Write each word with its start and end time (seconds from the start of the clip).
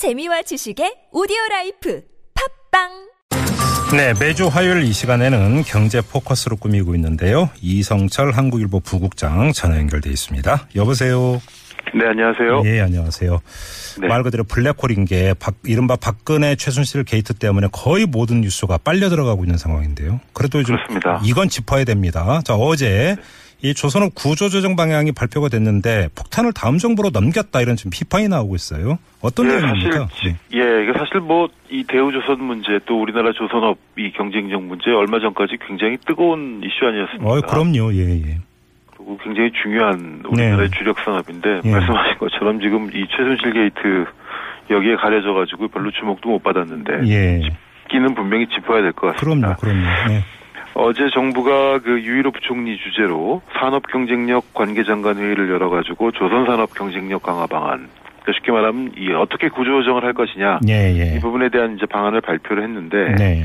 재미와 0.00 0.40
지식의 0.40 1.10
오디오 1.12 1.36
라이프 1.50 2.00
팟빵 2.72 2.88
네, 3.94 4.14
매주 4.18 4.46
화요일 4.46 4.82
이 4.84 4.94
시간에는 4.94 5.62
경제 5.64 6.00
포커스로 6.00 6.56
꾸미고 6.56 6.94
있는데요. 6.94 7.50
이성철 7.60 8.30
한국일보 8.30 8.80
부국장 8.80 9.52
전화 9.52 9.76
연결돼 9.76 10.08
있습니다. 10.08 10.68
여보세요. 10.74 11.42
네, 11.92 12.06
안녕하세요. 12.08 12.62
예, 12.64 12.80
안녕하세요. 12.80 13.40
네. 14.00 14.08
말 14.08 14.22
그대로 14.22 14.42
블랙홀인 14.44 15.04
게 15.04 15.34
박, 15.34 15.56
이른바 15.66 15.96
박근혜 15.96 16.56
최순실 16.56 17.04
게이트 17.04 17.34
때문에 17.34 17.68
거의 17.70 18.06
모든 18.06 18.40
뉴스가 18.40 18.78
빨려 18.78 19.10
들어가고 19.10 19.44
있는 19.44 19.58
상황인데요. 19.58 20.18
그래도 20.32 20.62
좀 20.62 20.76
그렇습니다. 20.76 21.20
이건 21.26 21.50
짚어야 21.50 21.84
됩니다. 21.84 22.40
자, 22.42 22.54
어제 22.54 23.16
이 23.62 23.74
조선업 23.74 24.14
구조조정 24.14 24.74
방향이 24.76 25.12
발표가 25.12 25.48
됐는데 25.48 26.08
폭탄을 26.14 26.52
다음 26.52 26.78
정부로 26.78 27.10
넘겼다 27.10 27.60
이런 27.60 27.76
지금 27.76 27.90
비판이 27.90 28.28
나오고 28.28 28.54
있어요. 28.54 28.98
어떤 29.20 29.46
예, 29.46 29.56
내용입니까? 29.56 30.08
사실 30.10 30.36
예, 30.54 30.82
이게 30.84 30.92
사실 30.98 31.20
뭐 31.20 31.48
이 31.72 31.84
대우조선 31.84 32.42
문제 32.42 32.80
또 32.84 33.00
우리나라 33.00 33.32
조선업 33.32 33.78
이 33.96 34.10
경쟁력 34.10 34.62
문제 34.62 34.90
얼마 34.90 35.20
전까지 35.20 35.56
굉장히 35.66 35.96
뜨거운 36.04 36.60
이슈 36.64 36.84
아니었습니까? 36.84 37.30
어, 37.30 37.40
그럼요. 37.42 37.94
예, 37.94 38.10
예. 38.10 38.38
그리고 38.96 39.16
굉장히 39.22 39.52
중요한 39.62 40.20
우리나라의 40.28 40.68
네. 40.68 40.76
주력 40.76 40.98
산업인데 40.98 41.60
예. 41.64 41.70
말씀하신 41.70 42.18
것처럼 42.18 42.60
지금 42.60 42.90
이 42.92 43.06
최순실 43.08 43.52
게이트 43.52 44.04
여기에 44.68 44.96
가려져 44.96 45.32
가지고 45.32 45.68
별로 45.68 45.92
주목도 45.92 46.28
못 46.28 46.42
받았는데 46.42 47.08
예. 47.08 47.40
얘기는 47.88 48.14
분명히 48.16 48.48
짚어야 48.48 48.82
될 48.82 48.92
것 48.92 49.14
같습니다. 49.14 49.54
그럼요, 49.54 49.60
그럼요. 49.60 50.08
네. 50.08 50.24
어제 50.74 51.10
정부가 51.10 51.80
그 51.80 52.00
유일호 52.00 52.30
부총리 52.30 52.76
주재로 52.78 53.42
산업 53.58 53.86
경쟁력 53.88 54.54
관계장관 54.54 55.18
회의를 55.18 55.50
열어가지고 55.50 56.12
조선 56.12 56.46
산업 56.46 56.74
경쟁력 56.74 57.22
강화 57.22 57.46
방안 57.46 57.88
그러니까 58.22 58.32
쉽게 58.34 58.52
말하면 58.52 58.92
이 58.96 59.12
어떻게 59.12 59.48
구조조정을 59.48 60.04
할 60.04 60.12
것이냐 60.12 60.60
예, 60.68 60.94
예. 60.96 61.16
이 61.16 61.20
부분에 61.20 61.48
대한 61.48 61.76
이제 61.76 61.86
방안을 61.86 62.20
발표를 62.20 62.62
했는데 62.62 63.14
네. 63.16 63.44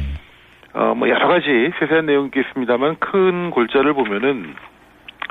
어뭐 0.74 1.10
여러 1.10 1.28
가지 1.28 1.48
세세한 1.80 2.06
내용이 2.06 2.28
있겠습니다만 2.28 2.98
큰 3.00 3.50
골자를 3.52 3.94
보면은 3.94 4.54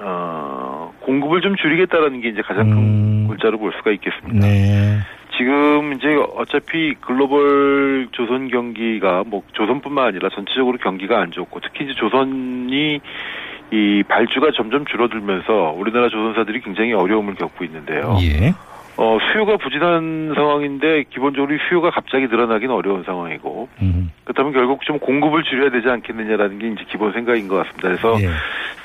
어 0.02 0.92
공급을 1.00 1.42
좀 1.42 1.54
줄이겠다라는 1.56 2.20
게 2.22 2.28
이제 2.30 2.42
가장 2.42 2.70
큰 2.70 2.78
음. 2.78 3.26
골자로 3.28 3.58
볼 3.58 3.72
수가 3.76 3.92
있겠습니다. 3.92 4.47
네. 4.47 4.98
지금 5.36 5.92
이제 5.94 6.16
어차피 6.36 6.94
글로벌 7.00 8.08
조선 8.12 8.48
경기가 8.48 9.24
뭐 9.27 9.42
조선뿐만 9.52 10.06
아니라 10.08 10.28
전체적으로 10.30 10.78
경기가 10.78 11.20
안 11.20 11.30
좋고 11.30 11.60
특히 11.60 11.84
이제 11.84 11.94
조선이 11.94 13.00
이 13.70 14.02
발주가 14.08 14.50
점점 14.54 14.84
줄어들면서 14.86 15.74
우리나라 15.76 16.08
조선사들이 16.08 16.60
굉장히 16.60 16.92
어려움을 16.92 17.34
겪고 17.34 17.64
있는데요. 17.64 18.16
예. 18.22 18.54
어, 18.97 19.19
수요가 19.33 19.56
부진한 19.56 20.33
상황인데 20.34 21.05
기본적으로 21.11 21.53
이 21.55 21.59
수요가 21.69 21.91
갑자기 21.91 22.27
늘어나기는 22.27 22.73
어려운 22.73 23.03
상황이고 23.03 23.69
음. 23.83 24.12
그렇다면 24.25 24.53
결국 24.53 24.83
좀 24.84 24.98
공급을 24.98 25.42
줄여야 25.42 25.70
되지 25.70 25.89
않겠느냐라는 25.89 26.59
게 26.59 26.69
이제 26.69 26.84
기본 26.89 27.12
생각인 27.12 27.48
것 27.48 27.56
같습니다. 27.56 27.89
그래서 27.89 28.22
예. 28.22 28.31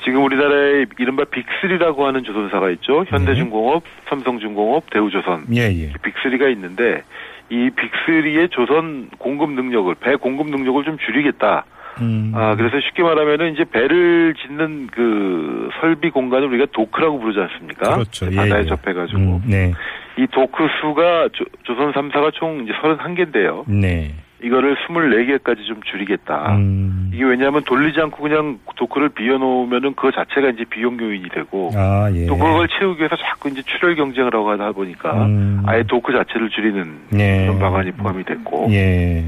지금 0.04 0.24
우리나라의 0.24 0.86
이른바 0.98 1.24
빅3라고 1.24 2.00
하는 2.00 2.24
조선사가 2.24 2.70
있죠. 2.70 3.04
현대중공업, 3.08 3.84
삼성중공업, 4.08 4.90
대우조선. 4.90 5.46
예, 5.54 5.62
예. 5.62 5.92
빅3가 5.92 6.50
있는데 6.52 7.02
이 7.48 7.70
빅3의 7.70 8.50
조선 8.50 9.10
공급 9.18 9.50
능력을 9.52 9.94
배 9.96 10.16
공급 10.16 10.48
능력을 10.48 10.84
좀 10.84 10.98
줄이겠다. 10.98 11.64
음. 12.00 12.32
아 12.34 12.54
그래서 12.56 12.80
쉽게 12.80 13.02
말하면은 13.02 13.52
이제 13.54 13.64
배를 13.64 14.34
짓는 14.34 14.88
그 14.88 15.68
설비 15.80 16.10
공간을 16.10 16.48
우리가 16.48 16.66
도크라고 16.72 17.18
부르지 17.18 17.40
않습니까? 17.40 17.94
그렇죠. 17.94 18.26
예, 18.30 18.36
바다에 18.36 18.60
예. 18.60 18.64
접해가지고 18.64 19.20
음, 19.20 19.42
네. 19.46 19.72
이 20.18 20.26
도크 20.30 20.66
수가 20.80 21.28
조, 21.32 21.44
조선 21.62 21.92
3사가 21.92 22.32
총 22.34 22.64
이제 22.64 22.72
31개인데요. 22.72 23.64
네. 23.68 24.14
이거를 24.42 24.76
24개까지 24.86 25.66
좀 25.66 25.80
줄이겠다. 25.82 26.56
음. 26.56 27.10
이게 27.12 27.24
왜냐하면 27.24 27.62
돌리지 27.64 28.00
않고 28.00 28.22
그냥 28.22 28.58
도크를 28.76 29.10
비워놓으면은 29.10 29.94
그 29.94 30.10
자체가 30.12 30.50
이제 30.50 30.64
비용 30.64 30.98
요인이 30.98 31.28
되고 31.28 31.70
아, 31.74 32.10
예. 32.14 32.26
또 32.26 32.36
그걸 32.36 32.68
채우기 32.68 33.00
위해서 33.00 33.16
자꾸 33.16 33.48
이제 33.48 33.62
출혈 33.62 33.96
경쟁을 33.96 34.34
하고 34.34 34.50
하다 34.50 34.72
보니까 34.72 35.26
음. 35.26 35.62
아예 35.66 35.82
도크 35.82 36.12
자체를 36.12 36.48
줄이는 36.50 36.98
네. 37.10 37.46
그런 37.46 37.58
방안이 37.58 37.92
포함이 37.92 38.24
됐고 38.24 38.68
예. 38.70 39.24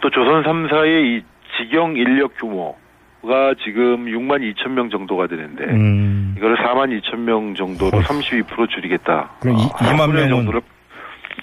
또 0.00 0.10
조선 0.10 0.42
3사의 0.42 1.04
이 1.04 1.22
직영 1.58 1.96
인력 1.96 2.34
규모가 2.38 3.54
지금 3.64 4.06
6만 4.06 4.40
2천 4.54 4.70
명 4.70 4.88
정도가 4.90 5.26
되는데 5.26 5.64
음. 5.64 6.34
이거를 6.38 6.56
4만 6.56 6.98
2천 7.00 7.18
명 7.18 7.54
정도로 7.54 7.98
어휴. 7.98 8.04
32% 8.04 8.68
줄이겠다. 8.70 9.30
그럼 9.40 9.56
이- 9.58 9.62
어, 9.62 9.68
2만 9.68 9.96
3분의 9.96 10.08
일 10.08 10.14
명은 10.14 10.30
정도를 10.30 10.60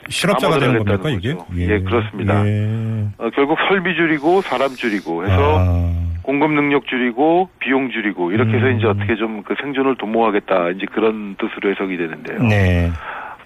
실업자가 0.10 0.60
되는 0.60 0.84
겁니까, 0.84 1.10
이게? 1.10 1.34
거죠. 1.34 1.46
예, 1.58 1.80
그렇습니다. 1.80 2.46
예. 2.46 3.08
어, 3.18 3.30
결국 3.34 3.58
설비 3.68 3.96
줄이고 3.96 4.42
사람 4.42 4.70
줄이고 4.70 5.26
해서 5.26 5.58
아. 5.60 5.92
공급 6.22 6.52
능력 6.52 6.86
줄이고 6.88 7.50
비용 7.60 7.90
줄이고 7.92 8.32
이렇게 8.32 8.54
해서 8.58 8.66
음. 8.68 8.78
이제 8.78 8.88
어떻게 8.88 9.16
좀 9.16 9.44
그 9.44 9.56
생존을 9.62 9.96
도모하겠다 9.98 10.72
이제 10.72 10.86
그런 10.92 11.36
뜻으로 11.36 11.72
해석이 11.72 11.98
되는데요. 11.98 12.40
네. 12.44 12.90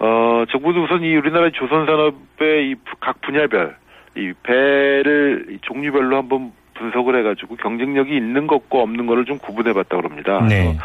어, 0.00 0.44
정부도 0.50 0.84
우선 0.84 1.02
이 1.02 1.14
우리나라 1.16 1.50
조선 1.50 1.84
산업의 1.86 2.70
이 2.70 2.74
각 3.00 3.20
분야별 3.22 3.76
이 4.16 4.32
배를 4.42 5.46
이 5.50 5.58
종류별로 5.62 6.16
한번 6.16 6.52
분석을 6.80 7.16
해가지고 7.20 7.56
경쟁력이 7.56 8.16
있는 8.16 8.46
것과 8.46 8.78
없는 8.80 9.06
거를 9.06 9.24
좀 9.26 9.38
구분해 9.38 9.72
봤다 9.74 9.96
그럽니다. 9.96 10.40
네. 10.48 10.76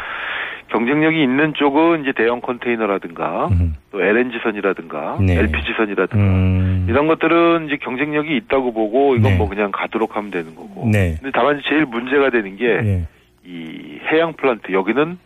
경쟁력이 0.68 1.22
있는 1.22 1.54
쪽은 1.54 2.02
이제 2.02 2.12
대형 2.16 2.40
컨테이너라든가 2.40 3.46
음. 3.52 3.76
또 3.92 4.02
LNG선이라든가 4.02 5.18
네. 5.20 5.38
LPG선이라든가 5.38 6.24
음. 6.24 6.86
이런 6.88 7.06
것들은 7.06 7.66
이제 7.66 7.76
경쟁력이 7.82 8.36
있다고 8.36 8.72
보고 8.72 9.14
이건 9.16 9.32
네. 9.32 9.38
뭐 9.38 9.48
그냥 9.48 9.70
가도록 9.72 10.16
하면 10.16 10.30
되는 10.30 10.54
거고. 10.54 10.88
네. 10.92 11.16
근데 11.20 11.30
다만 11.32 11.60
제일 11.68 11.86
문제가 11.86 12.30
되는 12.30 12.56
게이 12.56 12.68
예. 12.68 13.06
해양 14.12 14.32
플랜트 14.34 14.72
여기는 14.72 15.18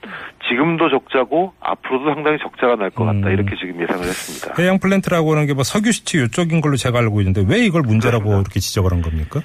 지금도 0.49 0.91
적자고 0.91 1.53
앞으로도 1.61 2.13
상당히 2.15 2.39
적자가 2.39 2.77
날 2.77 2.91
것 2.91 3.05
같다 3.05 3.29
음. 3.29 3.33
이렇게 3.33 3.57
지금 3.57 3.81
예상을 3.81 4.03
했습니다. 4.05 4.61
해양 4.63 4.79
플랜트라고 4.79 5.33
하는 5.33 5.47
게 5.47 5.55
뭐 5.55 5.63
석유 5.65 5.91
시추 5.93 6.23
이쪽인 6.23 6.61
걸로 6.61 6.77
제가 6.77 6.99
알고 6.99 7.21
있는데 7.23 7.45
왜 7.49 7.65
이걸 7.65 7.81
문제라고 7.83 8.25
그렇습니다. 8.25 8.41
이렇게 8.47 8.61
지적을 8.61 8.93
한 8.93 9.01
겁니까? 9.03 9.41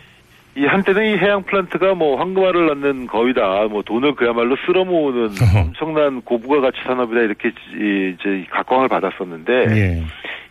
이 0.57 0.65
한때는 0.65 1.05
이 1.05 1.17
해양 1.17 1.43
플랜트가 1.43 1.95
뭐 1.95 2.17
황금알을 2.17 2.67
낳는 2.67 3.07
거위다, 3.07 3.67
뭐 3.69 3.81
돈을 3.81 4.15
그야말로 4.15 4.55
쓸어 4.65 4.85
모으는 4.85 5.29
엄청난 5.57 6.21
고부가 6.21 6.61
가치 6.61 6.77
산업이다 6.85 7.21
이렇게 7.21 7.49
이- 7.49 8.15
이제 8.17 8.45
각광을 8.51 8.87
받았었는데 8.87 9.53
예. 9.69 10.03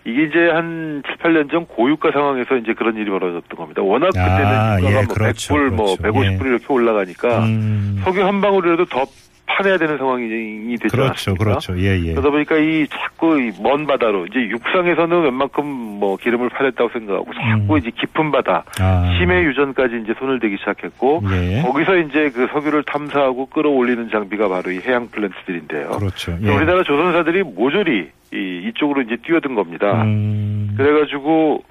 이게 0.07 0.25
이제 0.25 0.51
한 0.51 1.03
7, 1.07 1.17
8년 1.17 1.51
전 1.51 1.65
고유가 1.67 2.11
상황에서 2.13 2.57
이제 2.57 2.75
그런 2.75 2.95
일이 2.97 3.09
벌어졌던 3.11 3.57
겁니다. 3.57 3.81
워낙 3.81 4.11
아, 4.15 4.77
그때는 4.77 4.79
유가가 4.81 5.01
예, 5.01 5.05
뭐 5.07 5.15
그렇죠, 5.15 5.55
100불, 5.55 5.69
뭐 5.71 5.97
그렇죠. 5.97 6.19
150불 6.19 6.47
이렇게 6.47 6.65
올라가니까 6.69 7.39
음. 7.47 8.01
석유 8.05 8.23
한 8.23 8.43
방울이라도 8.43 8.85
더 8.85 9.07
파내야 9.55 9.79
되는 9.79 9.97
상황이 9.99 10.29
되지 10.29 10.89
그렇죠, 10.91 11.31
않습니까? 11.31 11.45
그렇죠. 11.45 11.79
예, 11.79 11.99
예. 12.01 12.11
그러다 12.13 12.31
보니까 12.31 12.57
이 12.57 12.87
자꾸 12.89 13.41
이먼 13.41 13.87
바다로 13.87 14.27
이제 14.27 14.41
육상에서는 14.41 15.23
웬만큼 15.23 15.65
뭐 15.65 16.17
기름을 16.17 16.49
파냈다고 16.49 16.91
생각하고 16.91 17.33
자꾸 17.35 17.75
음. 17.75 17.79
이제 17.79 17.91
깊은 17.91 18.33
바다 18.33 18.65
아. 18.81 19.17
심해 19.19 19.43
유전까지 19.45 20.01
이제 20.03 20.15
손을 20.19 20.41
대기 20.41 20.57
시작했고 20.59 21.23
예. 21.31 21.63
거기서 21.63 21.97
이제 21.99 22.31
그 22.31 22.49
석유를 22.53 22.83
탐사하고 22.85 23.47
끌어올리는 23.47 24.11
장비가 24.11 24.49
바로 24.49 24.73
이 24.73 24.81
해양 24.81 25.09
플랜트들인데요. 25.09 25.91
그렇죠. 25.91 26.37
그래서 26.37 26.57
우리나라 26.57 26.83
조선사들이 26.83 27.45
모조리 27.45 28.11
이, 28.33 28.63
이쪽으로 28.69 29.03
이제 29.03 29.17
뛰어든 29.25 29.55
겁니다. 29.55 30.03
음. 30.03 30.75
그래가지고 30.77 31.63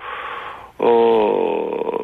어 0.78 1.98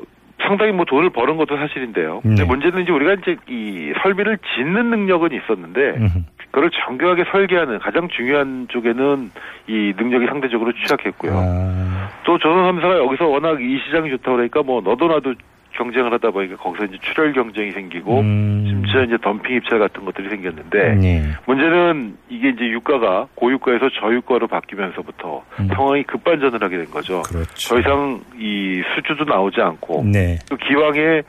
상당히 0.50 0.72
뭐 0.72 0.84
돈을 0.86 1.12
버는 1.12 1.38
것도 1.38 1.58
사실인데요. 1.58 2.22
근데 2.22 2.42
네. 2.42 2.48
문제는 2.48 2.82
이제 2.82 2.92
우리가 2.92 3.14
이제 3.14 3.38
이 3.48 3.94
설비를 4.02 4.40
짓는 4.56 4.90
능력은 4.90 5.30
있었는데 5.32 5.80
음. 5.98 6.26
그걸 6.50 6.72
정교하게 6.72 7.26
설계하는 7.32 7.78
가장 7.78 8.08
중요한 8.10 8.68
쪽에는 8.70 9.30
이 9.68 9.94
능력이 9.96 10.26
상대적으로 10.26 10.74
취약했고요. 10.74 11.32
아. 11.36 12.10
또 12.24 12.40
조선 12.40 12.80
3사가 12.80 13.06
여기서 13.06 13.28
워낙 13.28 13.62
이 13.62 13.80
시장이 13.86 14.10
좋다 14.10 14.32
그러니까 14.32 14.64
뭐 14.64 14.82
너도 14.82 15.08
나도 15.08 15.36
경쟁을 15.80 16.12
하다 16.14 16.32
보니까 16.32 16.58
거기서 16.58 16.86
이제 16.86 16.98
출혈 17.02 17.32
경쟁이 17.32 17.72
생기고 17.72 18.20
음. 18.20 18.66
심지어 18.68 19.04
이제 19.04 19.18
덤핑 19.22 19.56
입찰 19.56 19.80
같은 19.80 20.04
것들이 20.04 20.30
생겼는데 20.30 21.00
예. 21.02 21.24
문제는 21.46 22.18
이게 22.28 22.50
이제 22.50 22.66
유가가 22.66 23.28
고유가에서 23.36 23.90
저유가로 24.02 24.48
바뀌면서부터 24.48 25.44
음. 25.62 25.68
상황이 25.68 26.04
급반전을 26.04 26.62
하게 26.62 26.78
된 26.78 26.86
거죠. 26.92 27.22
그렇죠. 27.24 27.70
더 27.70 27.80
이상 27.80 28.20
이 28.38 28.84
수주도 28.94 29.24
나오지 29.24 29.62
않고 29.62 30.04
네. 30.12 30.38
또 30.50 30.58
기왕에 30.58 31.24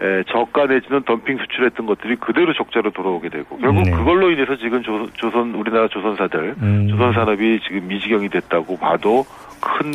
에, 0.00 0.24
저가 0.24 0.66
내지는 0.66 1.02
덤핑 1.04 1.38
수출했던 1.38 1.86
것들이 1.86 2.16
그대로 2.16 2.52
적자로 2.52 2.90
돌아오게 2.90 3.28
되고 3.28 3.56
결국 3.58 3.82
네. 3.82 3.90
그걸로 3.92 4.30
인해서 4.30 4.56
지금 4.56 4.82
조선, 4.82 5.08
조선 5.14 5.54
우리나라 5.54 5.86
조선사들 5.86 6.56
음. 6.60 6.88
조선 6.88 7.12
산업이 7.12 7.60
지금 7.66 7.86
미지경이 7.86 8.28
됐다고 8.28 8.76
봐도 8.76 9.24
큰 9.60 9.92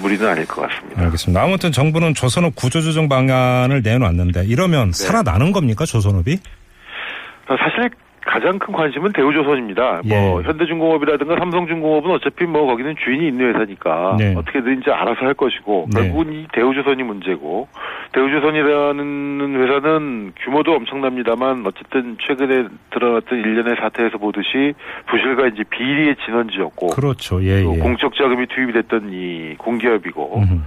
무리는 0.00 0.26
아닐 0.26 0.46
것 0.46 0.62
같습니다. 0.68 1.02
알겠습니다. 1.02 1.42
아무튼 1.42 1.72
정부는 1.72 2.14
조선업 2.14 2.54
구조조정 2.54 3.08
방안을 3.08 3.82
내놨는데 3.82 4.44
이러면 4.46 4.92
네. 4.92 5.04
살아나는 5.04 5.50
겁니까 5.52 5.84
조선업이? 5.84 6.38
어, 7.48 7.56
사실 7.56 7.90
가장 8.30 8.60
큰 8.60 8.72
관심은 8.72 9.12
대우조선입니다. 9.12 10.02
예. 10.04 10.20
뭐 10.20 10.40
현대중공업이라든가 10.42 11.34
삼성중공업은 11.36 12.12
어차피 12.12 12.44
뭐 12.44 12.64
거기는 12.64 12.94
주인이 13.04 13.26
있는 13.26 13.52
회사니까 13.52 14.16
네. 14.20 14.34
어떻게든 14.36 14.80
이제 14.80 14.92
알아서 14.92 15.26
할 15.26 15.34
것이고 15.34 15.88
네. 15.92 16.00
결국은 16.00 16.32
이 16.32 16.46
대우조선이 16.52 17.02
문제고 17.02 17.66
대우조선이라는 18.12 19.62
회사는 19.62 20.32
규모도 20.44 20.74
엄청납니다만 20.74 21.64
어쨌든 21.66 22.16
최근에 22.24 22.68
드러났던 22.90 23.36
일련의 23.36 23.74
사태에서 23.80 24.18
보듯이 24.18 24.74
부실과 25.08 25.48
이제 25.48 25.64
비리의 25.68 26.14
진원지였고 26.24 26.86
그렇죠. 26.88 27.42
예, 27.42 27.64
또 27.64 27.74
예. 27.74 27.78
공적 27.80 28.14
자금이 28.14 28.46
투입이 28.46 28.72
됐던 28.74 29.10
이 29.12 29.56
공기업이고 29.58 30.38
음. 30.38 30.64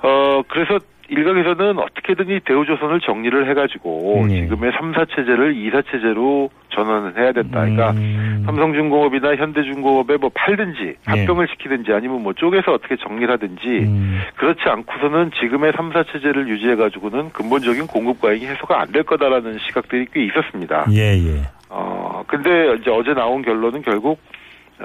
어 0.00 0.42
그래서 0.48 0.78
일각에서는 1.08 1.78
어떻게든 1.78 2.28
이 2.28 2.40
대우조선을 2.40 3.00
정리를 3.00 3.48
해가지고 3.50 4.26
예. 4.30 4.42
지금의 4.42 4.72
3사 4.72 5.08
체제를 5.08 5.54
2사 5.54 5.82
체제로 5.90 6.50
전환을 6.70 7.16
해야 7.16 7.32
된다. 7.32 7.60
그러니까 7.60 7.90
음. 7.92 8.42
삼성중공업이나 8.44 9.36
현대중공업에 9.36 10.18
뭐 10.18 10.30
팔든지 10.34 10.96
합병을 11.06 11.48
시키든지 11.48 11.92
아니면 11.92 12.22
뭐 12.22 12.34
쪼개서 12.34 12.72
어떻게 12.72 12.96
정리를 12.96 13.32
하든지 13.32 13.66
음. 13.66 14.20
그렇지 14.36 14.60
않고서는 14.66 15.30
지금의 15.40 15.72
3사 15.72 16.12
체제를 16.12 16.46
유지해가지고는 16.48 17.30
근본적인 17.32 17.86
공급 17.86 18.20
과잉이 18.20 18.46
해소가 18.46 18.82
안 18.82 18.88
될 18.88 19.02
거다라는 19.02 19.58
시각들이 19.66 20.06
꽤 20.14 20.24
있었습니다. 20.24 20.86
예, 20.92 21.12
예. 21.12 21.42
어 21.68 22.22
근데 22.26 22.74
이제 22.80 22.90
어제 22.90 23.12
나온 23.12 23.42
결론은 23.42 23.82
결국 23.82 24.12
어, 24.12 24.37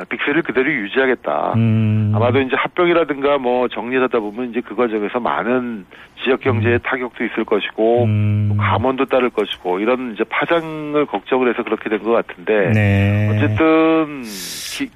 빅세를 0.09 0.41
그대로 0.41 0.71
유지하겠다. 0.71 1.53
음. 1.55 2.11
아마도 2.15 2.41
이제 2.41 2.55
합병이라든가 2.55 3.37
뭐 3.37 3.67
정리하다 3.67 4.19
보면 4.19 4.49
이제 4.49 4.61
그 4.65 4.75
과정에서 4.75 5.19
많은 5.19 5.85
지역 6.23 6.41
경제에 6.41 6.79
타격도 6.79 7.23
있을 7.25 7.43
것이고 7.45 8.05
음. 8.05 8.49
또 8.49 8.57
감원도 8.57 9.05
따를 9.05 9.29
것이고 9.29 9.79
이런 9.79 10.13
이제 10.13 10.23
파장을 10.23 11.05
걱정을 11.05 11.49
해서 11.53 11.63
그렇게 11.63 11.89
된 11.89 11.99
것 12.03 12.11
같은데 12.11 12.71
네. 12.73 13.29
어쨌든 13.29 14.23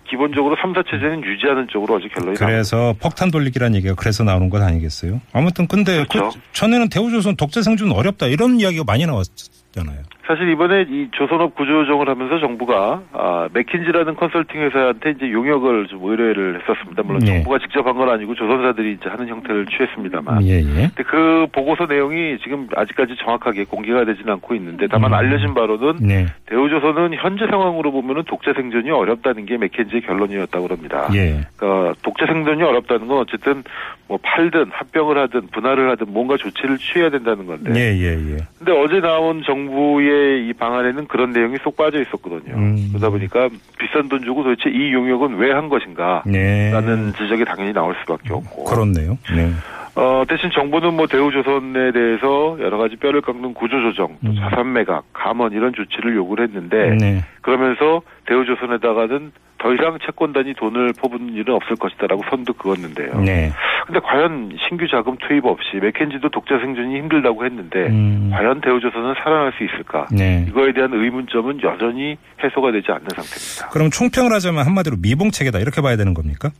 기, 0.06 0.16
본적으로 0.18 0.56
3사 0.56 0.84
체제는 0.90 1.24
유지하는 1.24 1.68
쪽으로 1.70 1.96
어제 1.96 2.08
결론이. 2.08 2.36
그래서 2.38 2.94
폭탄 3.00 3.30
돌리기란 3.30 3.76
얘기가 3.76 3.94
그래서 3.96 4.24
나오는 4.24 4.50
것 4.50 4.62
아니겠어요? 4.62 5.22
아무튼 5.34 5.68
근데 5.68 6.04
그렇죠. 6.10 6.32
그 6.32 6.40
전에는 6.54 6.90
대우조선 6.90 7.36
독재 7.36 7.62
생존 7.62 7.92
어렵다 7.92 8.26
이런 8.28 8.60
이야기가 8.60 8.84
많이 8.86 9.06
나왔잖아요. 9.06 10.00
사실 10.28 10.50
이번에 10.50 10.86
이 10.90 11.08
조선업 11.12 11.56
구조조정을 11.56 12.10
하면서 12.10 12.38
정부가 12.40 13.02
아, 13.14 13.48
맥킨지라는 13.54 14.16
컨설팅 14.16 14.62
회사한테 14.62 15.12
이제 15.12 15.32
용역을 15.32 15.88
좀 15.88 16.04
의뢰를 16.04 16.60
했었습니다. 16.62 17.02
물론 17.04 17.22
예. 17.24 17.28
정부가 17.28 17.60
직접 17.60 17.86
한 17.88 17.98
건 17.98 18.10
아니고 18.10 18.36
조선사들이 18.36 18.92
이제 19.00 19.10
하는 19.10 19.28
형태를 19.28 19.66
취했습니다만. 19.66 20.44
예, 20.44 20.60
예. 20.60 20.92
근데 20.94 21.04
그 21.04 21.48
보고서 21.52 21.86
내용이 21.88 22.38
지금 22.44 22.68
아직까지 22.76 23.16
정확하게 23.24 23.64
공개가 23.64 24.06
되지는 24.06 24.34
않고 24.34 24.54
있는데 24.56 24.88
다만 24.88 25.12
음. 25.12 25.16
알려진 25.16 25.54
바로는 25.56 25.96
네. 26.02 26.26
대우조선은 26.46 27.16
현재 27.16 27.48
상황으로 27.48 27.92
보면은 27.92 28.24
독재 28.28 28.54
생존이 28.54 28.92
어렵다는 28.92 29.46
게 29.46 29.58
맥켄지의 29.58 30.02
결론이었다고 30.04 30.68
합니다. 30.68 31.08
예. 31.16 31.42
그러니까 31.56 31.94
독재 32.04 32.26
생존이 32.28 32.62
어렵다는 32.62 33.08
건 33.08 33.20
어쨌든 33.20 33.64
뭐 34.08 34.20
팔든 34.22 34.70
합병을 34.72 35.18
하든 35.18 35.48
분할을 35.52 35.90
하든 35.92 36.08
뭔가 36.14 36.38
조치를 36.38 36.78
취해야 36.78 37.10
된다는 37.10 37.46
건데. 37.48 37.72
예, 37.76 37.98
예, 37.98 38.12
예. 38.34 38.38
근데 38.60 38.72
어제 38.74 39.00
나온 39.00 39.42
정부의 39.44 40.17
이 40.48 40.54
방안에는 40.54 41.08
그런 41.08 41.31
내용이 41.31 41.58
쏙 41.64 41.75
빠져 41.75 42.02
있었거든요. 42.02 42.56
음. 42.56 42.90
그러다 42.90 43.10
보니까 43.10 43.50
비싼 43.80 44.08
돈 44.10 44.24
주고 44.24 44.44
도대체 44.44 44.69
이 44.69 44.94
용역은 44.94 45.36
왜 45.38 45.52
한 45.58 45.69
것인가? 45.69 46.22
네. 46.25 46.69
라는 46.72 47.14
지적이 47.18 47.46
당연히 47.46 47.74
나올 47.74 47.96
수밖에 48.02 48.31
없고. 48.34 48.66
그렇네요. 48.66 49.18
네. 49.36 49.52
어, 49.96 50.24
대신 50.30 50.52
정부는 50.52 50.94
뭐 50.94 51.08
대우조선에 51.08 51.92
대해서 51.92 52.58
여러 52.60 52.78
가지 52.78 52.96
뼈를 52.98 53.22
깎는 53.22 53.56
구조조정, 53.56 54.18
또 54.24 54.30
음. 54.31 54.36
자산 54.36 54.72
매각, 54.74 55.06
감원 55.14 55.54
이런 55.54 55.74
조치를 55.74 56.16
요구를 56.16 56.48
했는데 56.48 56.96
네. 57.00 57.24
그러면서 57.42 58.02
대우조선에다가는 58.28 59.31
더 59.59 59.74
이상 59.74 59.98
채권단이 60.06 60.54
돈을 60.56 60.94
퍼붓는 60.94 61.33
일은 61.33 61.54
없을 61.54 61.75
것이다라고 61.75 62.24
선도 62.30 62.54
그었는데요. 62.54 63.19
네. 63.21 63.51
근데 63.86 64.00
과연 64.00 64.57
신규 64.68 64.88
자금 64.88 65.15
투입 65.18 65.45
없이 65.45 65.77
맥켄지도 65.81 66.30
독자 66.30 66.59
생존이 66.59 66.98
힘들다고 66.98 67.45
했는데 67.45 67.88
음. 67.88 68.30
과연 68.33 68.62
대우조선은 68.62 69.15
살아날 69.24 69.54
수 69.57 69.63
있을까? 69.63 70.07
네. 70.12 70.45
이거에 70.50 70.74
대한 70.74 70.94
의문점은 70.94 71.62
여전히 71.63 72.18
해소가 72.44 72.71
되지 72.71 72.92
않는 72.92 73.07
상태입니다. 73.15 73.69
그럼 73.71 73.89
총평을 73.89 74.31
하자면 74.33 74.65
한마디로 74.65 74.98
미봉책이다 75.01 75.59
이렇게 75.59 75.81
봐야 75.81 75.95
되는 75.95 76.13
겁니까? 76.13 76.51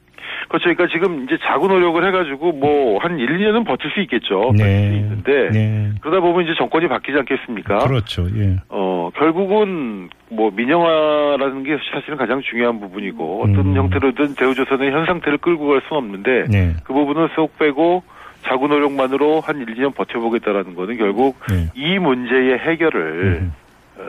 그렇죠. 0.50 0.64
그러니까 0.66 0.88
지금 0.88 1.24
이제 1.24 1.38
자구 1.44 1.68
노력을 1.68 2.06
해가지고 2.06 2.54
뭐 2.54 2.88
한 3.00 3.20
1, 3.20 3.28
2년은 3.28 3.66
버틸 3.66 3.92
수 3.92 4.02
있겠죠. 4.02 4.52
버틸 4.52 4.66
수 4.66 4.96
있는데 4.96 5.50
네. 5.52 5.92
그러다 6.02 6.20
보면 6.22 6.44
이제 6.46 6.54
정권이 6.58 6.88
바뀌지 6.88 7.18
않겠습니까? 7.20 7.80
그렇죠. 7.80 8.28
예. 8.36 8.58
어, 8.70 9.10
결국은 9.16 10.10
뭐 10.30 10.52
민영화라는 10.52 11.64
게 11.64 11.78
사실은 11.94 12.18
가장 12.18 12.42
중요한 12.42 12.80
부분이고 12.80 13.44
어떤 13.44 13.60
음. 13.60 13.76
형태로든 13.76 14.36
대우조선의 14.36 14.92
현 14.92 15.06
상태를 15.06 15.38
끌고 15.40 15.68
갈 15.68 15.82
수는 15.88 16.04
없는데 16.04 16.46
네. 16.50 16.74
그 16.84 16.94
부분을 16.94 17.30
쏙 17.36 17.58
빼고 17.58 18.04
자구 18.44 18.68
노력만으로 18.68 19.42
한 19.42 19.60
1, 19.60 19.66
2년 19.76 19.96
버텨보겠다라는 19.96 20.76
거는 20.76 20.98
결국 20.98 21.38
네. 21.50 21.68
이 21.76 22.00
문제의 22.00 22.60
해결을 22.60 23.02
음. 23.42 23.54
어, 23.98 24.04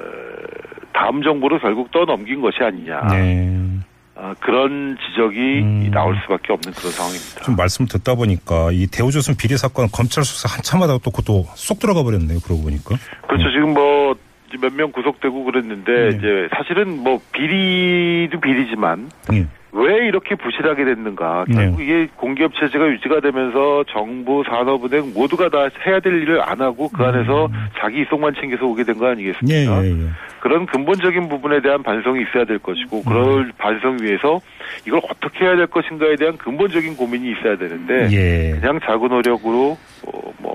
다음 0.92 1.22
정부로 1.22 1.58
결국 1.58 1.90
떠넘긴 1.90 2.40
것이 2.40 2.62
아니냐. 2.62 3.06
네. 3.12 3.48
어, 4.20 4.34
그런 4.40 4.98
지적이 5.06 5.38
음. 5.62 5.90
나올 5.92 6.18
수밖에 6.22 6.52
없는 6.52 6.72
그런 6.72 6.90
상황입니다. 6.92 7.42
좀 7.42 7.54
말씀 7.54 7.86
듣다 7.86 8.16
보니까 8.16 8.70
이 8.72 8.88
대우조선 8.88 9.36
비리 9.36 9.56
사건 9.56 9.88
검찰 9.92 10.24
수사 10.24 10.52
한참 10.52 10.82
하다가 10.82 10.98
또 11.04 11.10
그것도 11.12 11.46
쏙 11.54 11.78
들어가 11.78 12.02
버렸네요. 12.02 12.40
그러고 12.40 12.62
보니까. 12.62 12.96
그렇죠. 13.28 13.50
지금 13.52 13.74
뭐 13.74 14.14
몇 14.56 14.72
명 14.72 14.90
구속되고 14.92 15.44
그랬는데 15.44 15.92
네. 15.92 16.08
이제 16.16 16.48
사실은 16.56 17.02
뭐 17.02 17.20
비리도 17.32 18.40
비리지만 18.40 19.10
예. 19.34 19.46
왜 19.78 20.08
이렇게 20.08 20.34
부실하게 20.34 20.84
됐는가? 20.84 21.44
네. 21.46 21.54
결국 21.54 21.80
이게 21.80 22.08
공기업 22.16 22.52
체제가 22.54 22.88
유지가 22.88 23.20
되면서 23.20 23.84
정부, 23.92 24.42
산업은행 24.44 25.12
모두가 25.14 25.48
다 25.48 25.68
해야 25.86 26.00
될 26.00 26.20
일을 26.22 26.42
안 26.42 26.60
하고 26.60 26.88
그 26.88 27.04
안에서 27.04 27.48
자기 27.78 28.02
이속만 28.02 28.34
챙겨서 28.34 28.66
오게 28.66 28.82
된거 28.82 29.06
예, 29.06 29.10
아니겠습니까? 29.12 29.84
예, 29.84 29.90
예. 29.90 30.08
그런 30.40 30.66
근본적인 30.66 31.28
부분에 31.28 31.60
대한 31.60 31.82
반성이 31.82 32.22
있어야 32.22 32.44
될 32.44 32.58
것이고 32.58 33.02
그럴 33.04 33.52
반성 33.58 33.98
위해서 34.00 34.40
이걸 34.86 35.00
어떻게 35.10 35.44
해야 35.44 35.56
될 35.56 35.66
것인가에 35.66 36.16
대한 36.16 36.36
근본적인 36.36 36.96
고민이 36.96 37.32
있어야 37.32 37.56
되는데 37.56 38.08
예. 38.12 38.58
그냥 38.60 38.80
자구 38.84 39.08
노력으로 39.08 39.76
어, 40.06 40.32
뭐 40.38 40.47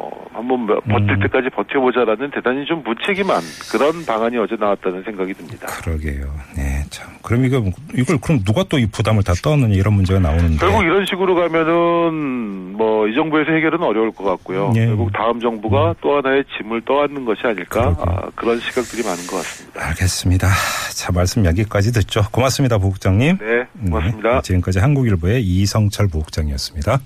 한번 0.44 0.66
뭐 0.68 0.80
버틸 0.81 1.10
음. 1.12 1.19
때까지 1.22 1.50
버텨보자라는 1.56 2.31
대단히 2.31 2.66
좀 2.66 2.84
무책임한 2.84 3.42
그런 3.72 4.06
방안이 4.06 4.38
어제 4.38 4.56
나왔다는 4.60 5.04
생각이 5.04 5.34
듭니다. 5.34 5.68
그러게요. 5.68 6.25
네, 6.56 6.84
참. 6.90 7.07
그럼 7.24 7.45
이거 7.45 7.63
이걸 7.95 8.18
그럼 8.22 8.44
누가 8.44 8.63
또 8.63 8.78
이 8.78 8.86
부담을 8.88 9.24
다 9.24 9.34
떠느냐 9.42 9.74
이런 9.75 9.94
문제가 9.94 10.19
나오는데. 10.19 10.57
결국 10.57 10.84
이런 10.84 11.06
식으로 11.06 11.36
가면은 11.36 12.74
뭐 12.78 13.07
이 13.07 13.16
정부에서 13.16 13.51
해결은 13.51 13.81
어려울 13.84 14.12
것 14.12 14.24
같고요. 14.24 14.72
예. 14.75 14.86
결국 14.88 15.12
다음 15.14 15.40
정부가 15.40 15.94
또 16.02 16.18
하나의 16.18 16.44
짐을 16.57 16.81
떠안는 16.85 17.26
것이 17.26 17.42
아닐까. 17.45 17.95
아, 18.00 18.30
그런 18.35 18.59
시각들이 18.59 19.04
많은 19.04 19.28
것 19.28 19.38
같습니다. 19.38 19.88
알겠습니다. 19.88 20.47
자, 20.95 21.12
말씀 21.12 21.45
여기까지 21.45 21.92
듣죠. 21.94 22.21
고맙습니다, 22.31 22.78
부국장님. 22.78 23.38
네, 23.40 23.66
고맙습니다. 23.90 24.35
네, 24.35 24.42
지금까지 24.42 24.80
한국일보의 24.80 25.44
이성철 25.44 26.07
부국장이었습니다. 26.07 27.00